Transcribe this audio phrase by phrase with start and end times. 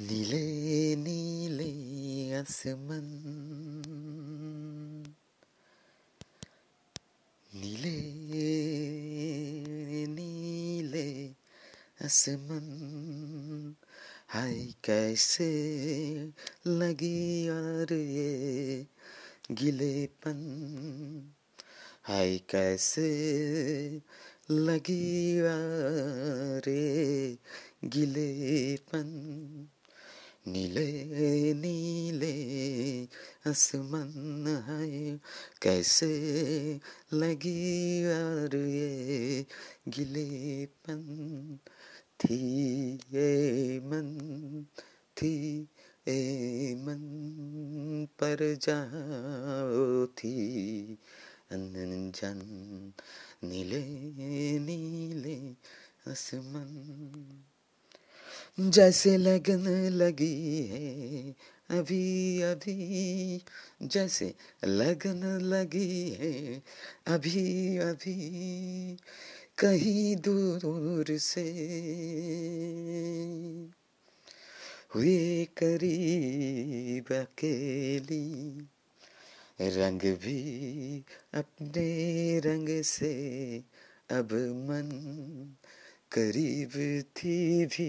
[0.00, 3.04] नीले नीले आसमान।
[7.54, 7.96] नीले
[10.06, 11.30] नीले
[12.04, 13.74] आसमान।
[14.28, 15.50] हाय, कैसे
[16.66, 18.86] लगी और ये
[19.50, 20.38] गिलेपन।
[22.04, 23.08] हाय, कैसे
[24.50, 25.40] लगी
[26.60, 27.38] रे
[27.84, 29.08] गिलेपन।
[30.52, 30.92] नीले
[31.54, 32.32] नीले
[33.50, 35.20] आसमान है।
[35.62, 36.10] कैसे
[37.12, 39.46] लगी और ये
[39.88, 41.58] गिलेपन?
[42.20, 44.66] थी ये मन,
[45.16, 45.68] थी
[46.08, 47.00] ए मन
[48.20, 50.82] पर जाओ थी
[51.50, 52.38] अनजन।
[53.44, 53.82] नीले
[54.58, 55.50] नीले
[56.10, 57.44] आसमान।
[58.60, 61.30] जैसे लगन लगी है,
[61.78, 63.42] अभी अभी,
[63.82, 66.62] जैसे लगन लगी है,
[67.06, 68.96] अभी अभी,
[69.58, 71.42] कहीं दूर से।
[74.94, 78.58] हुए करीब अकेली,
[79.60, 83.58] रंग भी अपने रंग से,
[84.10, 84.32] अब
[84.68, 84.88] मन
[86.12, 86.70] करीब
[87.16, 87.88] थी भी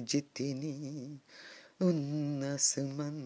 [0.00, 1.18] जितनी
[1.82, 3.16] उन आसमान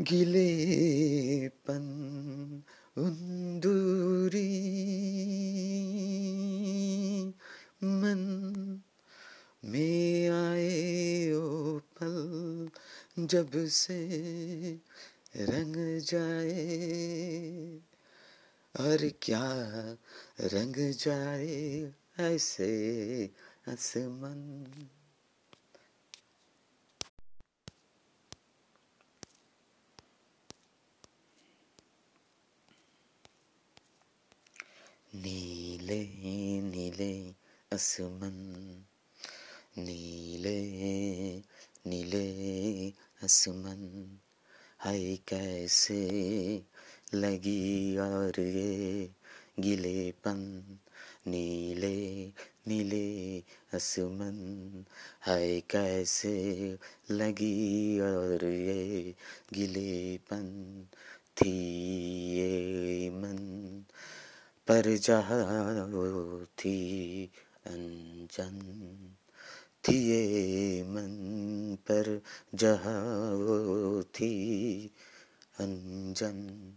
[0.00, 1.84] गिलेपन
[2.98, 3.16] उन
[3.64, 4.48] दूरी
[7.84, 8.22] मन
[9.64, 12.68] में आए ओ पल
[13.18, 14.00] जब से
[15.36, 16.78] रंग जाए।
[18.80, 19.42] और क्या
[20.40, 22.70] रंग जाए ऐसे
[23.68, 24.38] आसमान।
[35.14, 36.00] नीले
[36.62, 37.12] नीले
[37.74, 38.36] आसमान
[39.78, 40.60] नीले
[41.86, 42.26] नीले
[43.24, 43.82] आसमान
[44.80, 46.00] हाय कैसे
[47.14, 49.10] लगी और ये
[49.60, 50.62] गिलेपन
[51.26, 52.26] नीले
[52.68, 53.38] नीले
[53.74, 54.84] आसमान।
[55.26, 56.78] है कैसे
[57.10, 59.14] लगी और ये
[59.52, 60.46] गिलेपन
[61.36, 61.50] थी
[62.34, 63.38] ये मन।
[64.68, 67.24] पर जहाँ थी
[67.66, 68.58] अनजन
[69.84, 71.14] थी ये मन।
[71.76, 72.22] पर
[72.54, 74.32] जहाँ थी
[75.60, 76.72] अनजन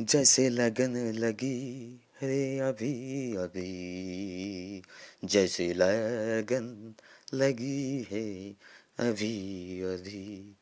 [0.00, 4.82] जैसे लगन लगी है अभी अभी,
[5.24, 6.94] जैसे लगन
[7.34, 8.50] लगी है
[8.98, 10.56] अभी अभी।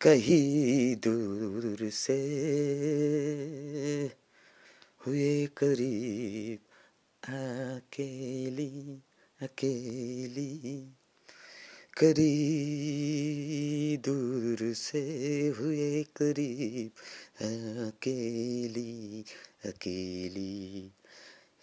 [0.00, 2.18] कहीं दूर से
[5.06, 6.58] हुए करीब,
[7.24, 9.02] अकेली
[9.42, 10.88] अकेली
[11.98, 16.90] करीब, दूर से हुए करीब,
[17.88, 19.24] अकेली
[19.64, 20.92] अकेली।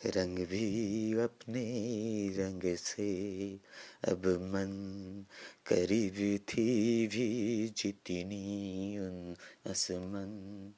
[0.05, 3.59] रंग भी अपने रंग से,
[4.07, 5.25] अब मन
[5.65, 9.35] करीब थी भी जितनी उन
[9.67, 10.73] आसमान।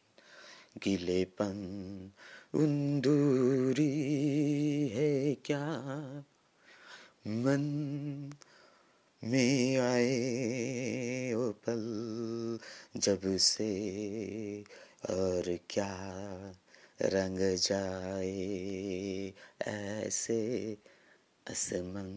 [0.83, 2.11] गिलेपन,
[2.53, 5.83] उन दूरी है क्या?
[7.27, 8.33] मन
[9.23, 12.59] में आए ओ पल
[12.97, 13.71] जब से
[15.09, 15.91] और क्या
[17.13, 19.33] रंग जाए
[19.67, 20.41] ऐसे
[21.45, 22.11] असमन